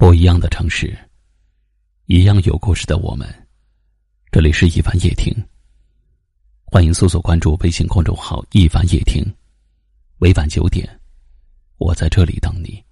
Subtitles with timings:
[0.00, 0.96] 不一样的城市，
[2.06, 3.28] 一样有故事的我们。
[4.32, 5.30] 这里是一凡夜听，
[6.64, 9.22] 欢迎搜索关注微信公众号“一凡夜听”。
[10.16, 10.88] 每晚九点，
[11.76, 12.82] 我在这里等你。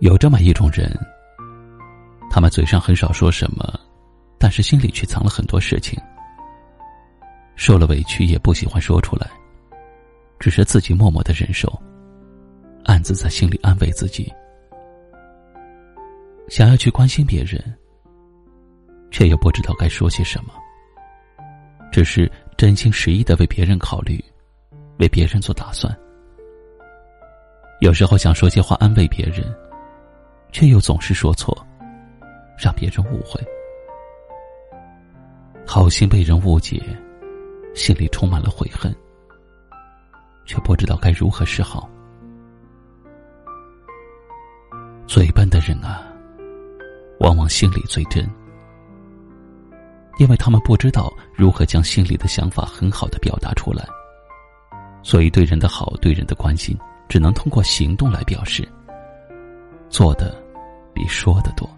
[0.00, 0.94] 有这么一种人。
[2.34, 3.78] 他们嘴上很少说什么，
[4.38, 6.00] 但是心里却藏了很多事情。
[7.56, 9.30] 受了委屈也不喜欢说出来，
[10.38, 11.70] 只是自己默默的忍受，
[12.86, 14.32] 暗自在心里安慰自己。
[16.48, 17.62] 想要去关心别人，
[19.10, 20.54] 却又不知道该说些什么。
[21.92, 24.18] 只是真心实意的为别人考虑，
[24.98, 25.94] 为别人做打算。
[27.82, 29.54] 有时候想说些话安慰别人，
[30.50, 31.54] 却又总是说错。
[32.58, 33.40] 让别人误会，
[35.66, 36.80] 好心被人误解，
[37.74, 38.94] 心里充满了悔恨，
[40.44, 41.88] 却不知道该如何是好。
[45.06, 46.06] 嘴笨的人啊，
[47.20, 48.24] 往往心里最真，
[50.18, 53.84] 因为他们不知道如何将心里的想法很好的表达出来，
[55.02, 58.66] 所以对人的好、对人的关心，只能通过行动来表示，
[59.88, 60.40] 做的
[60.94, 61.68] 比说的多。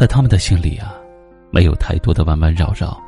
[0.00, 0.94] 在他们的心里啊，
[1.50, 2.98] 没有太多的弯弯绕绕。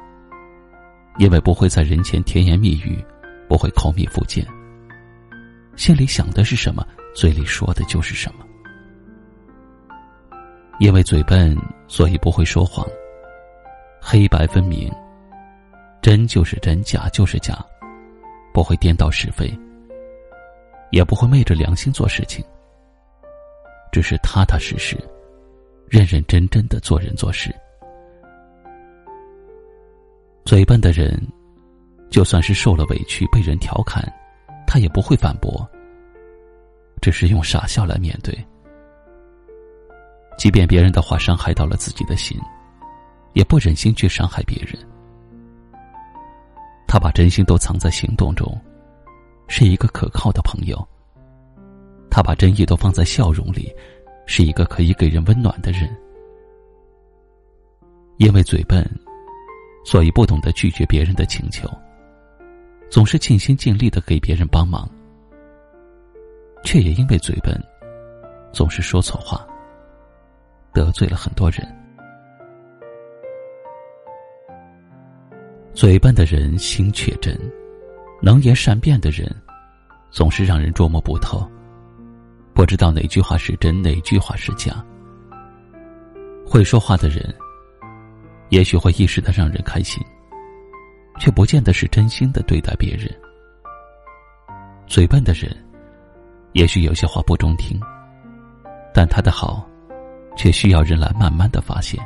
[1.16, 3.02] 因为不会在人前甜言蜜语，
[3.48, 4.46] 不会口蜜腹剑。
[5.74, 8.44] 心里想的是什么，嘴里说的就是什么。
[10.80, 11.56] 因为嘴笨，
[11.88, 12.86] 所以不会说谎。
[13.98, 14.92] 黑白分明，
[16.02, 17.58] 真就是真，假就是假，
[18.52, 19.50] 不会颠倒是非，
[20.90, 22.44] 也不会昧着良心做事情，
[23.90, 24.94] 只是踏踏实实。
[25.92, 27.54] 认认真真的做人做事，
[30.42, 31.20] 嘴笨的人，
[32.08, 34.02] 就算是受了委屈被人调侃，
[34.66, 35.70] 他也不会反驳，
[37.02, 38.32] 只是用傻笑来面对。
[40.38, 42.40] 即便别人的话伤害到了自己的心，
[43.34, 44.74] 也不忍心去伤害别人。
[46.88, 48.58] 他把真心都藏在行动中，
[49.46, 50.88] 是一个可靠的朋友。
[52.10, 53.70] 他把真意都放在笑容里。
[54.26, 55.88] 是一个可以给人温暖的人，
[58.18, 58.84] 因为嘴笨，
[59.84, 61.68] 所以不懂得拒绝别人的请求，
[62.88, 64.88] 总是尽心尽力的给别人帮忙，
[66.64, 67.52] 却也因为嘴笨，
[68.52, 69.46] 总是说错话，
[70.72, 71.66] 得罪了很多人。
[75.74, 77.36] 嘴笨的人心却真，
[78.22, 79.28] 能言善辩的人，
[80.10, 81.50] 总是让人捉摸不透。
[82.54, 84.84] 不知道哪句话是真，哪句话是假。
[86.46, 87.34] 会说话的人，
[88.50, 90.04] 也许会一时的让人开心，
[91.18, 93.10] 却不见得是真心的对待别人。
[94.86, 95.50] 嘴笨的人，
[96.52, 97.80] 也许有些话不中听，
[98.92, 99.66] 但他的好，
[100.36, 101.98] 却需要人来慢慢的发现。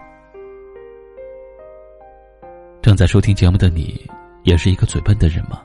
[2.80, 4.08] 正在收听节目的你，
[4.44, 5.60] 也是一个嘴笨的人吗？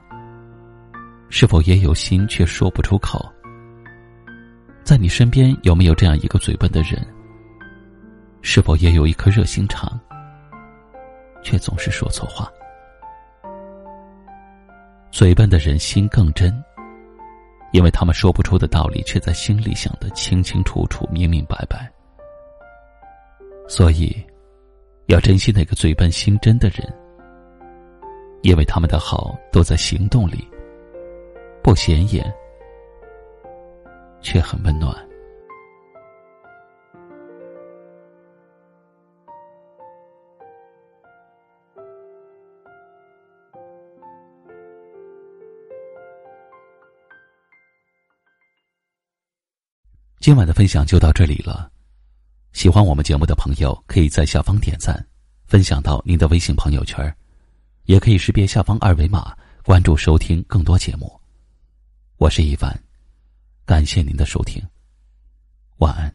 [1.30, 3.31] 是否也有心却说不出口？
[4.91, 7.02] 在你身边有没有这样一个嘴笨的人？
[8.41, 9.97] 是否也有一颗热心肠，
[11.41, 12.52] 却总是说错话？
[15.09, 16.53] 嘴笨的人心更真，
[17.72, 21.90] 因为他们说不出的道理，却在心里想得清清楚楚、明明白白。
[23.69, 24.13] 所以，
[25.06, 26.85] 要珍惜那个嘴笨心真的人，
[28.41, 30.46] 因为他们的好都在行动里，
[31.63, 32.30] 不显眼。
[34.22, 34.96] 却很温暖。
[50.20, 51.72] 今晚的分享就到这里了。
[52.54, 55.04] 喜欢我们节目的朋友，可以在下方点赞，
[55.48, 57.12] 分享到您的微信朋友圈，
[57.86, 61.19] 也可以识别下方二维码关注收听更多节目。
[62.18, 62.91] 我是一凡。
[63.71, 64.62] 感谢您的收听，
[65.77, 66.13] 晚安。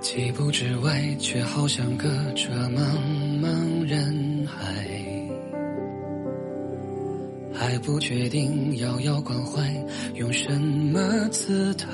[0.00, 2.82] 几步之外，却好像隔着门
[7.76, 9.60] 还还不确定遥遥关怀
[10.14, 11.92] 用什么姿态，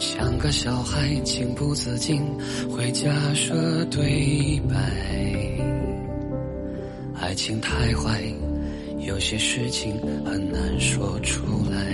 [0.00, 2.20] 像个小孩情不自禁
[2.68, 4.74] 会假设对白。
[7.20, 8.20] 爱情太坏，
[9.06, 11.86] 有些事情很难说出来。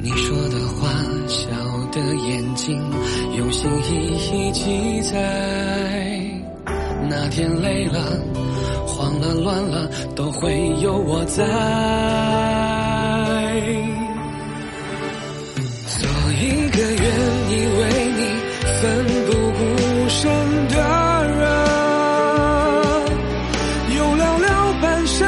[0.00, 0.92] 你说的话，
[1.26, 1.50] 笑
[1.90, 2.80] 的眼睛，
[3.36, 5.93] 用心一一记载。
[7.08, 8.00] 那天累了、
[8.86, 11.44] 慌了、乱了，都会有我在。
[15.86, 17.04] 做一个愿
[17.50, 17.82] 意为
[18.16, 18.20] 你
[18.80, 18.82] 奋
[19.26, 19.60] 不顾
[20.08, 20.20] 身
[20.68, 20.74] 的
[21.38, 21.42] 人，
[23.96, 24.46] 有寥寥
[24.80, 25.20] 半生，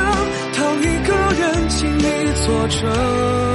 [0.54, 1.08] 讨一个
[1.38, 2.02] 人请你
[2.44, 3.45] 作证。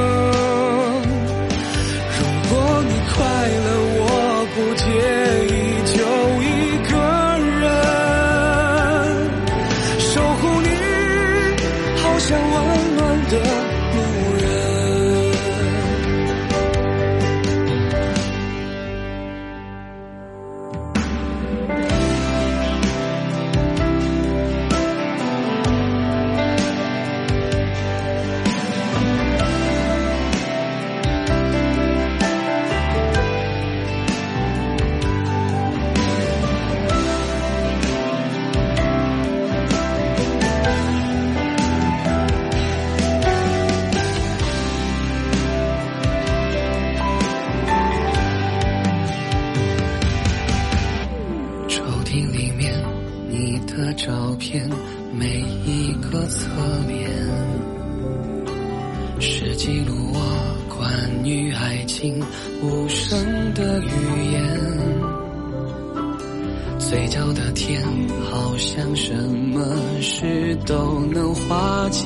[66.92, 67.82] 嘴角的甜，
[68.30, 69.64] 好像什么
[70.02, 72.06] 事都能化解。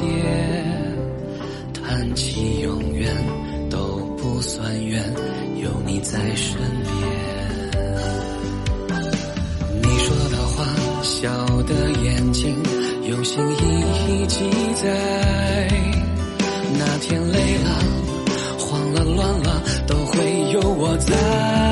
[1.74, 3.12] 谈起永远
[3.68, 5.04] 都不算远，
[5.60, 6.94] 有你在身边。
[9.82, 10.64] 你说的话，
[11.02, 11.32] 笑。
[11.64, 11.74] 的
[12.04, 12.56] 眼睛，
[13.10, 15.68] 用心一一记载。
[16.78, 17.80] 那天累了、
[18.60, 21.65] 慌了、乱了，都会有我在。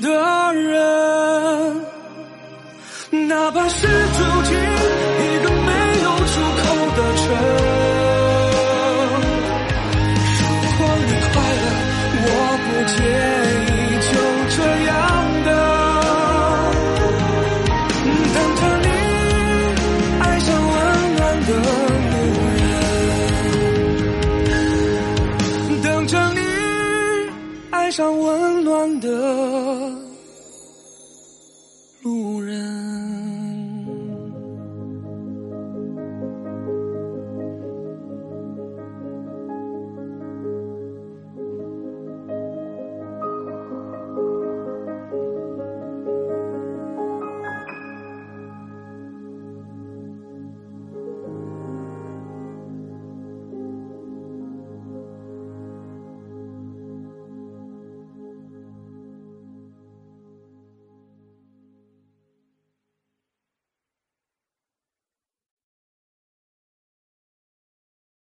[0.00, 1.84] 的人，
[3.28, 5.09] 哪怕是注定